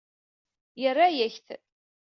Yerra-yak-t. 0.81 1.47